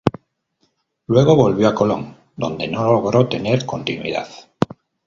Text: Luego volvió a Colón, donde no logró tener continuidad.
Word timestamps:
Luego 1.05 1.35
volvió 1.35 1.67
a 1.67 1.75
Colón, 1.75 2.17
donde 2.35 2.67
no 2.67 2.85
logró 2.91 3.29
tener 3.29 3.67
continuidad. 3.67 4.27